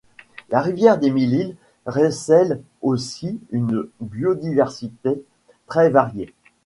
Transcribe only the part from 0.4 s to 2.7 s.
La rivière des Mille Îles recèle